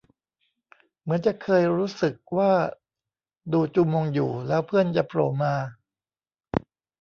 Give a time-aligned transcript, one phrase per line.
[1.01, 2.51] เหมือนจะเคยรู้สึกว่า
[3.53, 5.53] ดูจูมงอยู่ แล้วเพื่อนจะโผล่มา